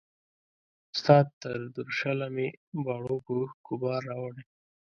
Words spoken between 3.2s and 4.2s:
په اوښکو بار